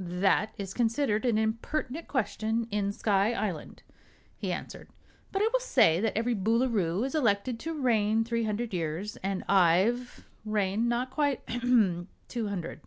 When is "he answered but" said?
4.36-5.40